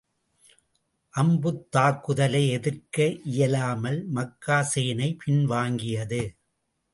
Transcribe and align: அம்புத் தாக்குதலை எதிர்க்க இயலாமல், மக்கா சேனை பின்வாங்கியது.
அம்புத் 1.13 1.71
தாக்குதலை 1.71 2.49
எதிர்க்க 2.49 2.97
இயலாமல், 3.25 3.99
மக்கா 4.09 4.61
சேனை 4.63 5.17
பின்வாங்கியது. 5.25 6.21